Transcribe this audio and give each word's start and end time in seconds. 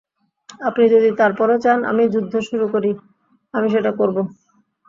আপনি 0.67 0.83
যদি 0.93 1.09
তারপরও 1.19 1.57
চান, 1.59 1.79
আমি 1.91 2.03
যুদ্ধ 2.13 2.33
শুরু 2.47 2.65
করি, 2.73 2.91
আমি 3.53 3.67
সেটা 3.73 3.91
করব। 3.99 4.17